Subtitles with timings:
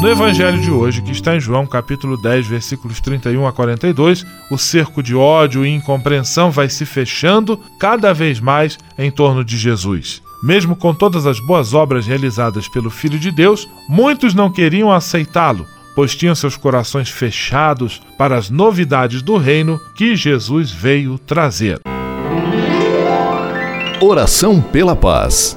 [0.00, 4.58] No evangelho de hoje, que está em João capítulo 10, versículos 31 a 42, o
[4.58, 10.22] cerco de ódio e incompreensão vai se fechando cada vez mais em torno de Jesus.
[10.42, 15.66] Mesmo com todas as boas obras realizadas pelo Filho de Deus, muitos não queriam aceitá-lo,
[15.94, 21.80] pois tinham seus corações fechados para as novidades do reino que Jesus veio trazer.
[23.98, 25.56] Oração pela paz.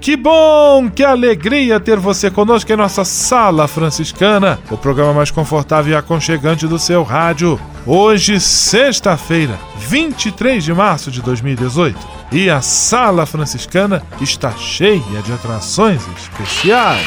[0.00, 5.92] Que bom, que alegria ter você conosco em nossa Sala Franciscana, o programa mais confortável
[5.92, 7.60] e aconchegante do seu rádio.
[7.84, 11.98] Hoje, sexta-feira, 23 de março de 2018,
[12.32, 17.06] e a Sala Franciscana está cheia de atrações especiais.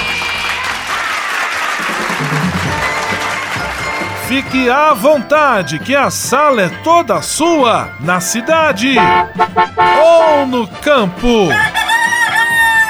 [4.27, 8.95] Fique à vontade, que a sala é toda sua, na cidade
[9.99, 11.49] ou no campo.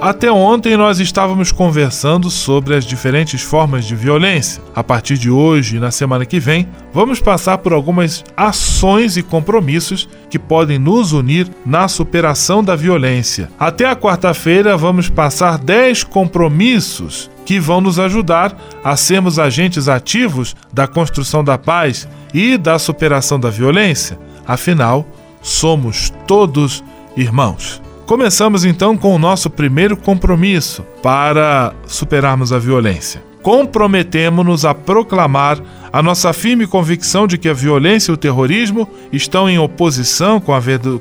[0.00, 4.62] Até ontem nós estávamos conversando sobre as diferentes formas de violência.
[4.74, 9.22] A partir de hoje e na semana que vem, vamos passar por algumas ações e
[9.22, 13.48] compromissos que podem nos unir na superação da violência.
[13.58, 18.54] Até a quarta-feira, vamos passar 10 compromissos que vão nos ajudar
[18.84, 24.18] a sermos agentes ativos da construção da paz e da superação da violência.
[24.46, 25.06] Afinal,
[25.40, 26.84] somos todos
[27.16, 27.85] irmãos.
[28.06, 33.20] Começamos então com o nosso primeiro compromisso para superarmos a violência.
[33.42, 35.58] Comprometemos-nos a proclamar
[35.92, 40.52] a nossa firme convicção de que a violência e o terrorismo estão em oposição com,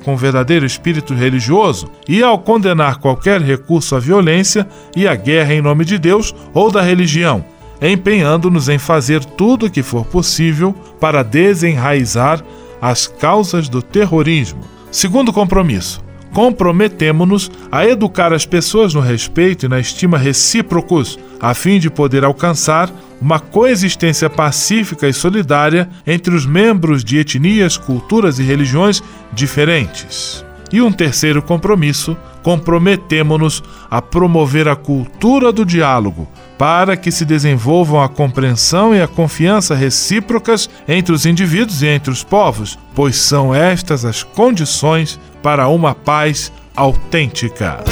[0.04, 5.54] com o verdadeiro espírito religioso e, ao condenar qualquer recurso à violência e à guerra
[5.54, 7.46] em nome de Deus ou da religião,
[7.80, 12.44] empenhando-nos em fazer tudo o que for possível para desenraizar
[12.82, 14.62] as causas do terrorismo.
[14.92, 16.05] Segundo compromisso,
[16.36, 22.26] comprometemo-nos a educar as pessoas no respeito e na estima recíprocos, a fim de poder
[22.26, 22.92] alcançar
[23.22, 29.02] uma coexistência pacífica e solidária entre os membros de etnias, culturas e religiões
[29.32, 30.44] diferentes.
[30.72, 36.28] E um terceiro compromisso, comprometemo-nos a promover a cultura do diálogo,
[36.58, 42.12] para que se desenvolvam a compreensão e a confiança recíprocas entre os indivíduos e entre
[42.12, 47.84] os povos, pois são estas as condições para uma paz autêntica.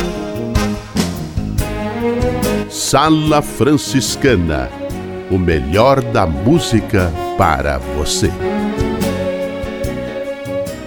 [2.69, 4.69] Sala Franciscana
[5.33, 8.31] o melhor da música para você.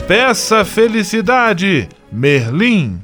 [0.09, 3.01] Peça felicidade, Merlim.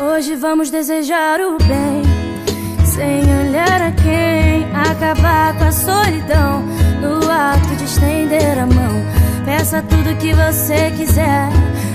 [0.00, 2.02] Hoje vamos desejar o bem,
[2.84, 6.64] sem olhar a quem, acabar com a solidão,
[7.00, 9.04] no ato de estender a mão.
[9.44, 11.48] Peça tudo que você quiser,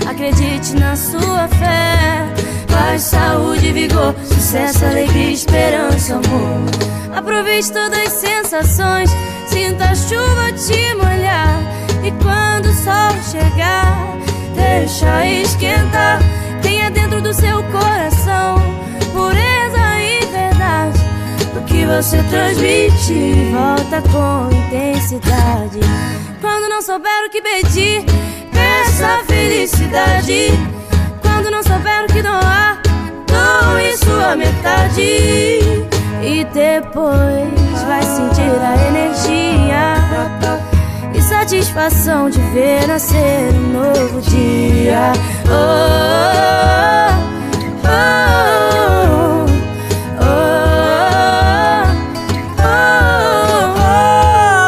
[0.10, 2.26] acredite na sua fé.
[2.68, 4.16] Paz, saúde, vigor,
[4.48, 6.62] sucesso, alegria, esperança, amor.
[7.14, 9.10] Aproveite todas as sensações,
[9.46, 11.60] sinta a chuva te molhar.
[12.02, 14.18] E quando o sol chegar,
[14.56, 16.20] deixa esquentar.
[16.62, 18.56] Tenha dentro do seu coração
[19.12, 21.00] pureza e verdade.
[21.58, 25.80] O que você transmite, volta com intensidade.
[26.40, 28.06] Quando não souber o que pedir,
[28.54, 30.52] peça felicidade.
[31.22, 32.77] Quando não souber o que doar,
[33.38, 35.60] doe sua metade.
[36.22, 39.98] E depois vai sentir a energia
[41.14, 45.14] e satisfação de ver nascer um novo dia.
[45.48, 45.54] Oh,
[47.86, 49.46] oh,
[50.22, 50.36] oh,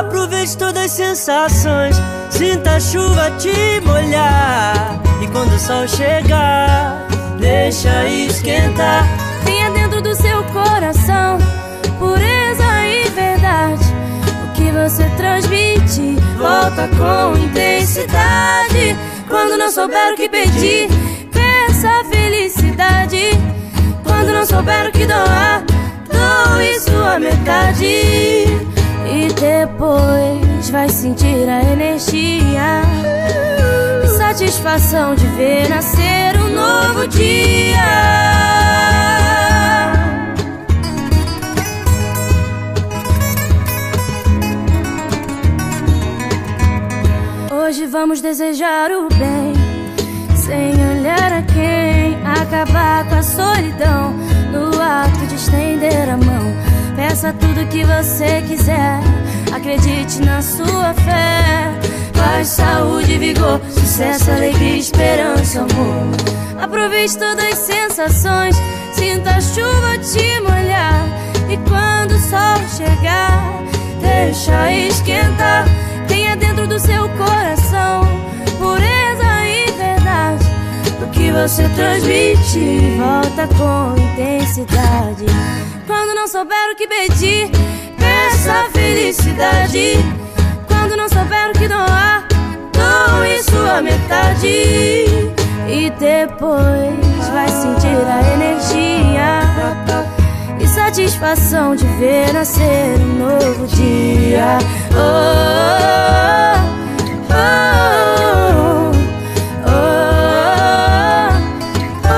[0.04, 1.96] oh, todas as sensações,
[2.30, 5.00] sinta a chuva te molhar.
[5.22, 7.09] E quando o sol chegar,
[7.40, 9.08] deixa esquentar.
[9.46, 11.38] Tenha dentro do seu coração
[11.98, 13.86] pureza e verdade.
[14.44, 18.96] O que você transmite, volta com intensidade.
[19.28, 20.90] Quando não souber o que pedir,
[21.32, 23.32] peça felicidade.
[24.04, 25.64] Quando não souber o que doar,
[26.12, 27.86] doe sua metade.
[29.12, 32.84] E depois vai sentir a energia
[34.40, 37.76] satisfação de ver nascer um novo dia.
[47.52, 49.54] Hoje vamos desejar o bem,
[50.38, 54.14] sem olhar a quem, acabar com a solidão,
[54.54, 56.56] no ato de estender a mão.
[56.96, 59.02] Peça tudo que você quiser,
[59.54, 61.89] acredite na sua fé.
[62.20, 66.62] Paz, saúde, vigor, sucesso, alegria, esperança, amor.
[66.62, 68.58] Aproveite todas as sensações,
[68.92, 71.08] sinta a chuva te molhar.
[71.50, 73.64] E quando o sol chegar,
[74.02, 75.66] deixa esquentar.
[76.10, 78.02] Tenha dentro do seu coração
[78.58, 80.46] pureza e verdade.
[81.02, 85.26] O que você transmite, volta com intensidade.
[85.88, 87.50] Quando não souber o que pedir,
[87.98, 90.29] peça felicidade.
[91.10, 92.28] Souber o que doar,
[92.72, 95.06] doe sua metade.
[95.68, 99.40] E depois vai sentir a energia
[100.60, 104.60] e satisfação de ver nascer um novo dia.
[104.94, 104.98] Oh,
[107.34, 108.92] oh,
[109.66, 109.70] oh,
[112.06, 112.10] oh,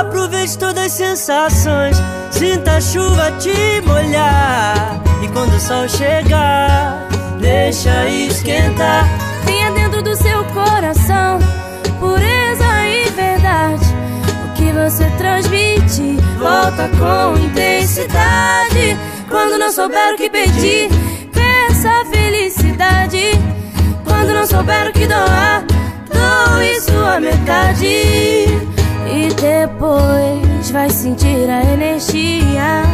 [0.00, 1.98] Aproveite todas as sensações,
[2.30, 5.05] sinta a chuva te molhar.
[5.26, 7.08] E quando o sol chegar,
[7.40, 9.08] deixa esquentar.
[9.44, 11.40] Tenha dentro do seu coração
[11.98, 13.86] pureza e verdade.
[14.44, 18.96] O que você transmite, volta com intensidade.
[19.28, 20.90] Quando não souber o que pedir,
[21.32, 23.32] peça felicidade.
[24.04, 25.64] Quando não souber o que doar,
[26.08, 27.86] doe sua metade.
[27.86, 32.84] E depois vai sentir a energia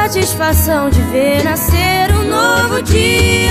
[0.00, 3.50] satisfação de ver nascer um novo dia.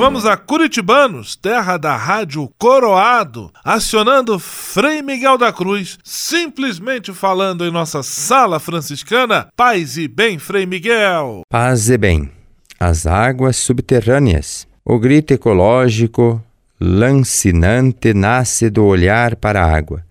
[0.00, 7.70] vamos a Curitibanos, terra da rádio Coroado, acionando Frei Miguel da Cruz, simplesmente falando em
[7.70, 9.48] nossa sala franciscana.
[9.54, 11.42] Paz e bem, Frei Miguel.
[11.50, 12.30] Paz e bem.
[12.80, 14.66] As águas subterrâneas.
[14.82, 16.42] O grito ecológico
[16.80, 20.02] lancinante nasce do olhar para a água.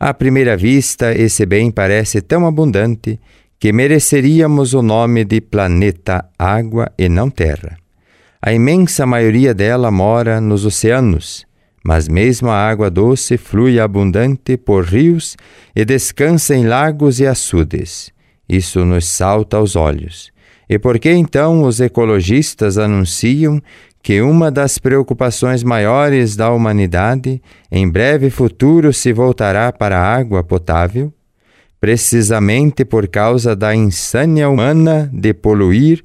[0.00, 3.20] À primeira vista, esse bem parece tão abundante
[3.60, 7.76] que mereceríamos o nome de planeta água e não terra.
[8.46, 11.44] A imensa maioria dela mora nos oceanos,
[11.84, 15.36] mas mesmo a água doce flui abundante por rios
[15.74, 18.12] e descansa em lagos e açudes.
[18.48, 20.30] Isso nos salta aos olhos.
[20.68, 23.60] E por que então os ecologistas anunciam
[24.00, 30.44] que uma das preocupações maiores da humanidade em breve futuro se voltará para a água
[30.44, 31.12] potável?
[31.80, 36.04] Precisamente por causa da insânia humana de poluir,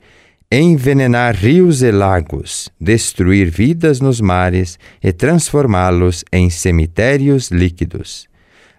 [0.51, 8.27] envenenar rios e lagos, destruir vidas nos mares e transformá-los em cemitérios líquidos.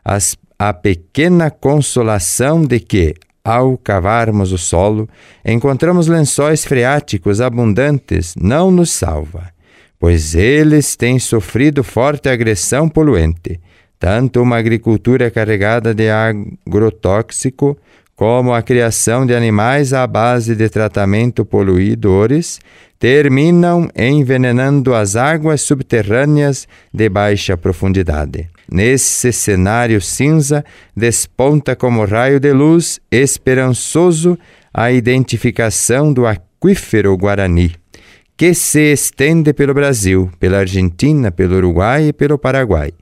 [0.04, 5.08] As, a pequena consolação de que, ao cavarmos o solo,
[5.42, 9.48] encontramos lençóis freáticos abundantes, não nos salva,
[9.98, 13.58] pois eles têm sofrido forte agressão poluente,
[13.98, 17.78] tanto uma agricultura carregada de agrotóxico,
[18.22, 22.60] como a criação de animais à base de tratamento poluidores,
[22.96, 28.48] terminam envenenando as águas subterrâneas de baixa profundidade.
[28.70, 30.64] Nesse cenário cinza,
[30.96, 34.38] desponta como raio de luz esperançoso
[34.72, 37.74] a identificação do aquífero Guarani,
[38.36, 42.92] que se estende pelo Brasil, pela Argentina, pelo Uruguai e pelo Paraguai.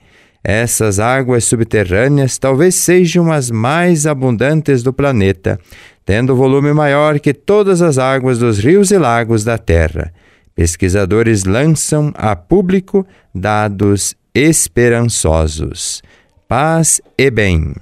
[0.43, 5.59] Essas águas subterrâneas talvez sejam as mais abundantes do planeta,
[6.05, 10.13] tendo volume maior que todas as águas dos rios e lagos da Terra.
[10.55, 16.03] Pesquisadores lançam a público dados esperançosos.
[16.49, 17.75] Paz e bem.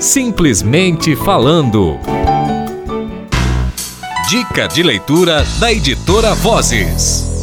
[0.00, 1.98] Simplesmente falando.
[4.28, 7.37] Dica de leitura da editora Vozes.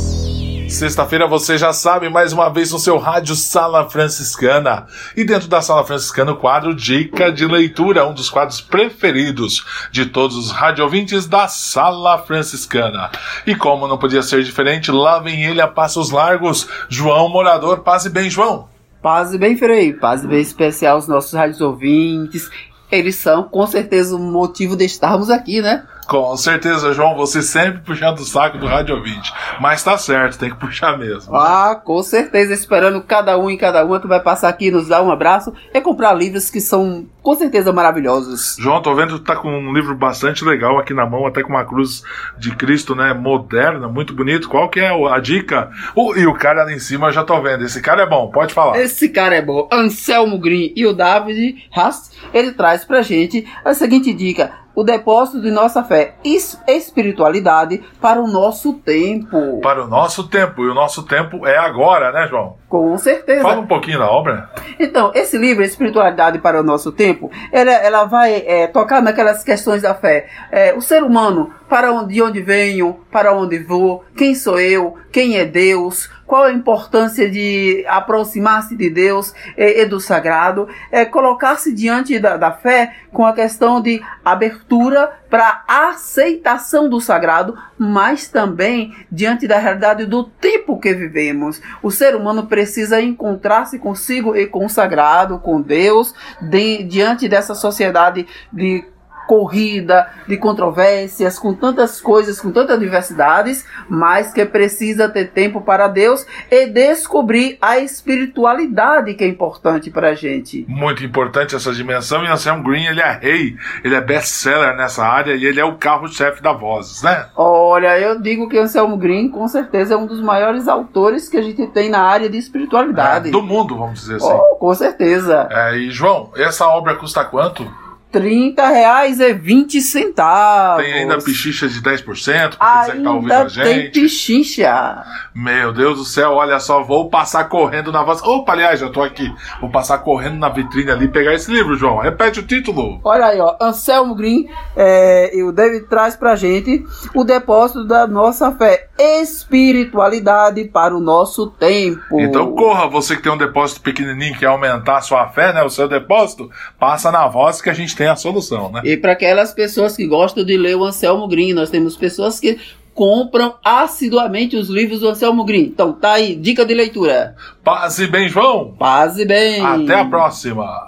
[0.69, 4.87] Sexta-feira você já sabe, mais uma vez no seu rádio Sala Franciscana.
[5.15, 10.07] E dentro da Sala Franciscana, o quadro Dica de Leitura, um dos quadros preferidos de
[10.07, 13.09] todos os radiovintes da Sala Franciscana.
[13.45, 17.79] E como não podia ser diferente, lá vem ele a passos largos, João Morador.
[17.79, 18.67] Paz e bem, João.
[19.01, 19.93] Paz e bem, Frei.
[19.93, 22.49] Paz e bem especial aos nossos rádios ouvintes.
[22.91, 25.85] Eles são, com certeza, o motivo de estarmos aqui, né?
[26.07, 29.33] Com certeza, João, você sempre puxando o saco do Rádio Ouvinte.
[29.59, 31.35] Mas tá certo, tem que puxar mesmo.
[31.35, 35.01] Ah, com certeza, esperando cada um e cada uma que vai passar aqui nos dar
[35.01, 38.55] um abraço e comprar livros que são com certeza maravilhosos.
[38.59, 41.49] João, tô vendo que tá com um livro bastante legal aqui na mão, até com
[41.49, 42.03] uma cruz
[42.37, 43.15] de Cristo, né?
[43.15, 44.47] Moderna, muito bonito.
[44.47, 45.71] Qual que é a dica?
[45.95, 47.65] Uh, e o cara ali em cima eu já tô vendo.
[47.65, 48.79] Esse cara é bom, pode falar.
[48.79, 49.67] Esse cara é bom.
[49.73, 55.41] Anselmo Green e o David Haas, ele traz pra gente a seguinte dica o depósito
[55.41, 59.61] de nossa fé e espiritualidade para o nosso tempo.
[59.61, 60.63] Para o nosso tempo.
[60.63, 62.57] E o nosso tempo é agora, né, João?
[62.67, 63.41] Com certeza.
[63.41, 64.49] Fala um pouquinho da obra.
[64.77, 67.14] Então, esse livro, Espiritualidade para o Nosso Tempo,
[67.51, 70.27] ela, ela vai é, tocar naquelas questões da fé.
[70.51, 74.95] É, o ser humano, para onde, de onde venho, para onde vou, quem sou eu,
[75.11, 81.05] quem é Deus, qual a importância de aproximar-se de Deus e, e, do sagrado, é
[81.05, 88.27] colocar-se diante da, da fé com a questão de abertura para aceitação do sagrado, mas
[88.27, 91.61] também diante da realidade do tempo que vivemos.
[91.81, 97.55] O ser humano precisa encontrar-se consigo e com o sagrado, com Deus, de, diante dessa
[97.55, 98.83] sociedade de
[99.27, 105.87] corrida, de controvérsias, com tantas coisas, com tantas diversidades, mas que precisa ter tempo para
[105.87, 110.65] Deus e descobrir a espiritualidade que é importante para a gente.
[110.67, 115.35] Muito importante essa dimensão e Anselm Green, ele é rei, ele é best-seller nessa área
[115.35, 117.25] e ele é o carro-chefe da Vozes, né?
[117.35, 121.41] Olha, eu digo que Anselmo Green com certeza é um dos maiores autores que a
[121.41, 123.29] gente tem na área de espiritualidade.
[123.29, 124.31] É, do mundo, vamos dizer assim.
[124.31, 125.47] Oh, com certeza.
[125.51, 127.84] É, e João, essa obra custa quanto?
[128.15, 130.81] 30 reais e 20 centavos.
[130.81, 133.63] Tem ainda pichicha de 10%, pra ainda que tá ouvindo a gente.
[133.65, 135.03] tem pichicha.
[135.35, 138.23] Meu Deus do céu, olha só, vou passar correndo na voz.
[138.23, 139.29] Opa, aliás, já tô aqui.
[139.59, 141.97] Vou passar correndo na vitrine ali e pegar esse livro, João.
[141.97, 143.01] Repete o título.
[143.03, 143.57] Olha aí, ó.
[143.59, 144.47] Anselmo Green
[144.77, 148.87] é, e o David traz pra gente o depósito da nossa fé.
[148.97, 152.17] Espiritualidade para o nosso tempo.
[152.21, 155.63] Então corra, você que tem um depósito pequenininho, quer aumentar a sua fé, né?
[155.63, 156.49] O seu depósito,
[156.79, 158.81] passa na voz que a gente tem a solução, né?
[158.83, 162.57] E para aquelas pessoas que gostam de ler o Anselmo Green, nós temos pessoas que
[162.93, 165.63] compram assiduamente os livros do Anselmo Green.
[165.63, 167.35] Então tá aí, dica de leitura.
[167.63, 168.73] Paz e bem, João.
[168.79, 169.63] Paz e bem.
[169.63, 170.83] Até a próxima.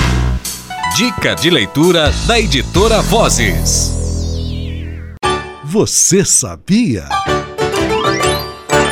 [0.95, 3.95] Dica de leitura da editora Vozes.
[5.65, 7.03] Você sabia?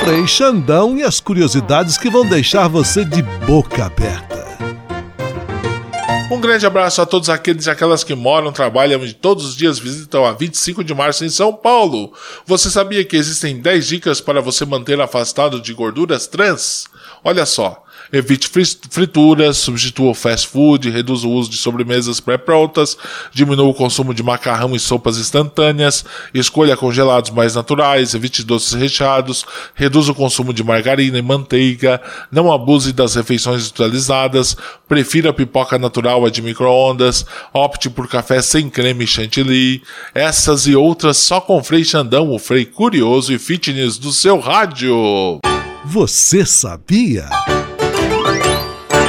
[0.03, 4.34] Frei Xandão e as curiosidades que vão deixar você de boca aberta.
[6.31, 9.77] Um grande abraço a todos aqueles e aquelas que moram, trabalham e todos os dias
[9.77, 12.11] visitam a 25 de março em São Paulo.
[12.47, 16.85] Você sabia que existem 10 dicas para você manter afastado de gorduras trans?
[17.23, 17.84] Olha só.
[18.15, 18.49] Evite
[18.89, 22.97] frituras, substitua o fast food, reduza o uso de sobremesas pré-prontas,
[23.33, 29.43] diminua o consumo de macarrão e sopas instantâneas, escolha congelados mais naturais, evite doces recheados,
[29.73, 32.01] reduza o consumo de margarina e manteiga,
[32.31, 34.55] não abuse das refeições industrializadas,
[34.87, 41.17] prefira pipoca natural a de micro-ondas, opte por café sem creme chantilly, essas e outras
[41.17, 45.41] só com Frei Xandão, o Frei curioso e fitness do seu rádio.
[45.83, 47.27] Você sabia?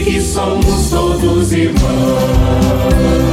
[0.00, 3.31] Que somos todos irmãos.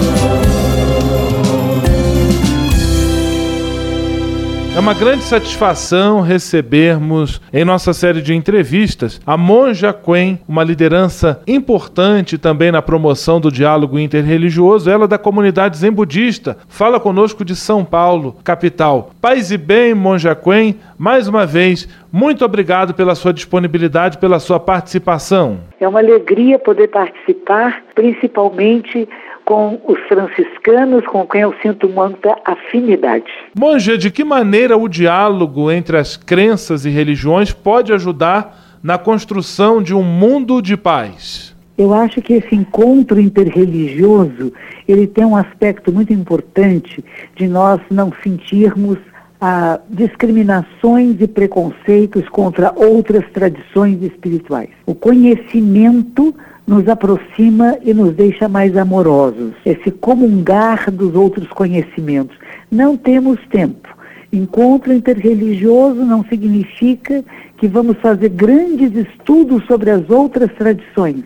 [4.79, 11.43] É uma grande satisfação recebermos em nossa série de entrevistas a Monja Quen, uma liderança
[11.45, 16.55] importante também na promoção do diálogo interreligioso, ela da comunidade zen budista.
[16.69, 19.11] Fala conosco de São Paulo, capital.
[19.19, 24.61] Paz e bem, Monja Quen, mais uma vez, muito obrigado pela sua disponibilidade, pela sua
[24.61, 25.59] participação.
[25.77, 29.09] É uma alegria poder participar, principalmente
[29.49, 33.25] com os franciscanos, com quem eu sinto muita afinidade.
[33.57, 39.81] Monja, de que maneira o diálogo entre as crenças e religiões pode ajudar na construção
[39.81, 41.55] de um mundo de paz?
[41.75, 44.53] Eu acho que esse encontro interreligioso,
[44.87, 47.03] ele tem um aspecto muito importante
[47.35, 48.99] de nós não sentirmos
[49.41, 54.69] ah, discriminações e preconceitos contra outras tradições espirituais.
[54.85, 56.35] O conhecimento
[56.69, 59.53] nos aproxima e nos deixa mais amorosos.
[59.65, 62.37] Esse comungar dos outros conhecimentos.
[62.71, 63.89] Não temos tempo.
[64.31, 67.25] Encontro interreligioso não significa
[67.57, 71.23] que vamos fazer grandes estudos sobre as outras tradições,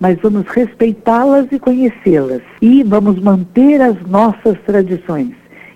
[0.00, 2.42] mas vamos respeitá-las e conhecê-las.
[2.60, 5.30] E vamos manter as nossas tradições.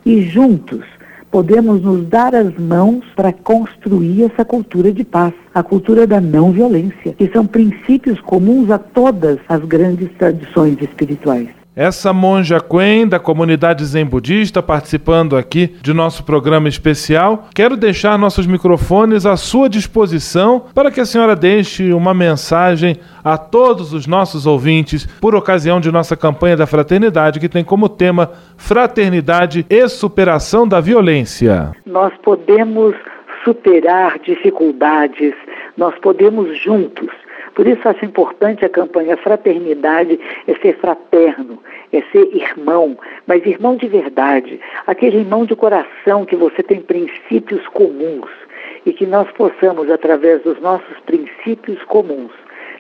[0.05, 0.85] E juntos
[1.34, 6.52] podemos nos dar as mãos para construir essa cultura de paz, a cultura da não
[6.52, 11.48] violência, que são princípios comuns a todas as grandes tradições espirituais.
[11.76, 17.48] Essa monja Quen da comunidade Zen Budista participando aqui de nosso programa especial.
[17.52, 23.37] Quero deixar nossos microfones à sua disposição para que a senhora deixe uma mensagem a
[23.37, 28.30] todos os nossos ouvintes por ocasião de nossa campanha da fraternidade que tem como tema
[28.56, 31.72] Fraternidade e superação da violência.
[31.84, 32.94] Nós podemos
[33.44, 35.34] superar dificuldades,
[35.76, 37.23] nós podemos juntos
[37.54, 41.60] Por isso acho importante a campanha Fraternidade é ser fraterno,
[41.92, 47.66] é ser irmão, mas irmão de verdade, aquele irmão de coração que você tem princípios
[47.68, 48.30] comuns
[48.84, 52.32] e que nós possamos, através dos nossos princípios comuns,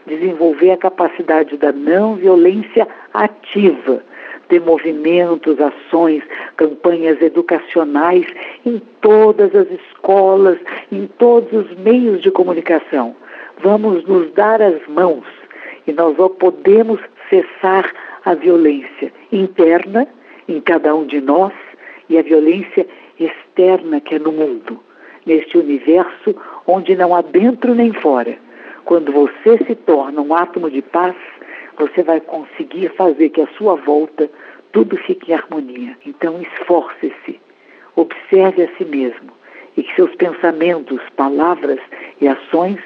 [0.06, 4.02] desenvolver a capacidade da não violência ativa,
[4.48, 6.22] ter movimentos, ações,
[6.56, 8.26] campanhas educacionais
[8.66, 10.58] em todas as escolas,
[10.92, 13.16] em todos os meios de comunicação.
[13.62, 15.24] Vamos nos dar as mãos
[15.86, 17.90] e nós podemos cessar
[18.24, 20.06] a violência interna
[20.48, 21.52] em cada um de nós
[22.08, 22.86] e a violência
[23.18, 24.80] externa que é no mundo,
[25.24, 26.34] neste universo
[26.66, 28.36] onde não há dentro nem fora.
[28.84, 31.16] Quando você se torna um átomo de paz,
[31.78, 34.30] você vai conseguir fazer que a sua volta
[34.72, 35.96] tudo fique em harmonia.
[36.04, 37.40] Então esforce-se,
[37.96, 39.32] observe a si mesmo
[39.76, 41.78] e que seus pensamentos, palavras
[42.20, 42.78] e ações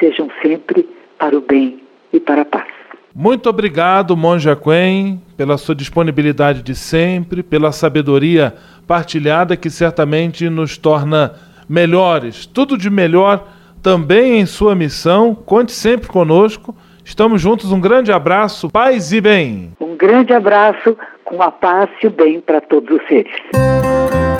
[0.00, 1.80] sejam sempre para o bem
[2.12, 2.66] e para a paz.
[3.14, 8.54] Muito obrigado, Monja Quen, pela sua disponibilidade de sempre, pela sabedoria
[8.86, 11.34] partilhada que certamente nos torna
[11.68, 12.46] melhores.
[12.46, 13.46] Tudo de melhor
[13.82, 15.34] também em sua missão.
[15.34, 16.74] Conte sempre conosco.
[17.04, 17.72] Estamos juntos.
[17.72, 19.72] Um grande abraço, paz e bem.
[19.80, 24.39] Um grande abraço com a paz e o bem para todos os seres.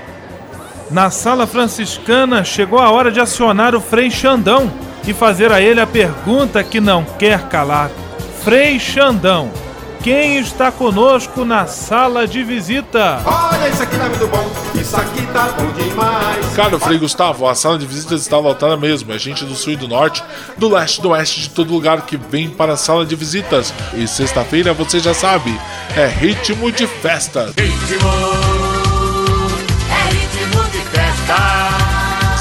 [0.91, 4.69] Na sala franciscana chegou a hora de acionar o Frei Xandão
[5.07, 7.89] e fazer a ele a pergunta que não quer calar.
[8.43, 9.49] Frei Xandão,
[10.03, 13.21] quem está conosco na sala de visita?
[13.23, 16.45] Olha, isso aqui tá muito bom, isso aqui tá bom demais.
[16.55, 19.13] Cara, Frei Gustavo, a sala de visitas está lotada mesmo.
[19.13, 20.21] É gente do sul e do norte,
[20.57, 23.73] do leste e do oeste, de todo lugar que vem para a sala de visitas.
[23.93, 25.57] E sexta-feira, você já sabe,
[25.95, 27.53] é ritmo de festa.
[27.55, 28.50] Ritmo, é ritmo
[31.31, 31.61] festa.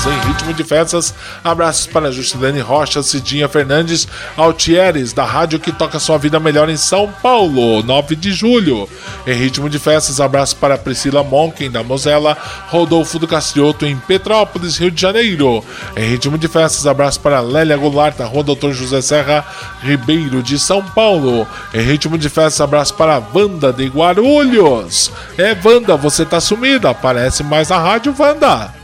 [0.03, 5.98] Sem ritmo de festas, abraços para Juscelene Rocha, Cidinha Fernandes, Altieres, da rádio que toca
[5.98, 8.88] sua vida melhor em São Paulo, 9 de julho.
[9.26, 12.35] Em ritmo de festas, abraços para Priscila Monken, da Mosela,
[12.68, 15.62] Rodolfo do Castrioto, em Petrópolis, Rio de Janeiro.
[15.94, 19.44] Em ritmo de festas, abraços para Lélia Goulart, da Rua Doutor José Serra,
[19.83, 21.46] Ribeiro de São Paulo.
[21.74, 25.12] Em ritmo de festas, abraços para Wanda de Guarulhos.
[25.37, 28.80] É, Wanda, você tá sumida, aparece mais na rádio, Wanda.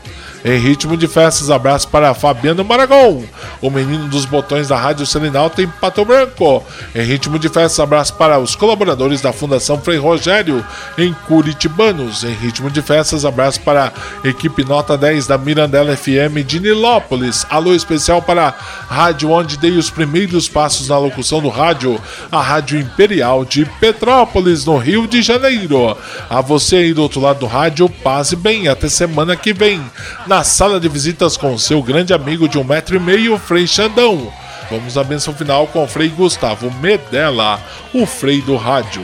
[0.47, 3.21] Em ritmo de festas, abraço para Fabiano Maragon,
[3.61, 6.63] o menino dos botões da Rádio Selinalta em Pato Branco.
[6.95, 10.65] Em ritmo de festas, abraço para os colaboradores da Fundação Frei Rogério
[10.97, 12.23] em Curitibanos.
[12.23, 13.91] Em ritmo de festas, abraço para
[14.23, 17.45] a equipe Nota 10 da Mirandela FM de Nilópolis.
[17.49, 22.41] Alô especial para a rádio onde dei os primeiros passos na locução do rádio, a
[22.41, 25.97] Rádio Imperial de Petrópolis, no Rio de Janeiro.
[26.29, 28.69] A você aí do outro lado do rádio, paz e bem.
[28.69, 29.83] Até semana que vem
[30.25, 34.31] na sala de visitas com seu grande amigo de um metro e meio, Frei Xandão.
[34.69, 37.59] Vamos à benção final com o Frei Gustavo Medella,
[37.93, 39.03] o Frei do Rádio.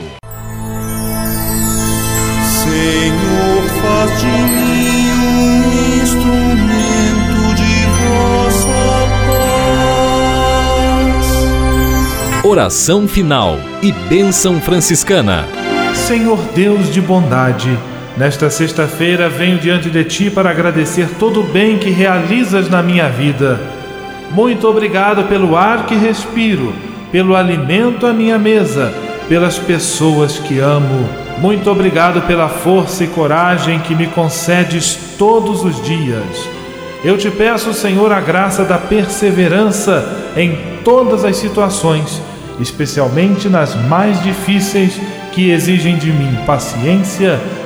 [2.62, 9.08] Senhor, faz de mim um instrumento de vossa
[12.40, 12.44] paz.
[12.44, 15.46] Oração final e bênção franciscana.
[15.94, 17.78] Senhor Deus de bondade,
[18.16, 23.08] Nesta sexta-feira venho diante de ti para agradecer todo o bem que realizas na minha
[23.08, 23.60] vida.
[24.30, 26.72] Muito obrigado pelo ar que respiro,
[27.10, 28.94] pelo alimento à minha mesa,
[29.28, 31.08] pelas pessoas que amo.
[31.38, 36.48] Muito obrigado pela força e coragem que me concedes todos os dias.
[37.04, 42.22] Eu te peço, Senhor, a graça da perseverança em todas as situações,
[42.60, 45.00] especialmente nas mais difíceis
[45.32, 47.40] que exigem de mim paciência